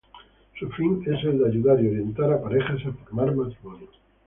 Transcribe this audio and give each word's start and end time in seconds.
Su 0.59 0.67
fin 0.71 1.03
es 1.05 1.23
el 1.25 1.37
de 1.37 1.45
ayudar 1.47 1.79
y 1.79 1.87
orientar 1.89 2.33
a 2.33 2.41
parejas 2.41 2.79
a 2.87 2.91
formar 2.91 3.35
matrimonio. 3.35 3.87